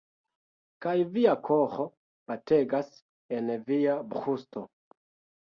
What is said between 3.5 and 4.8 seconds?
via brusto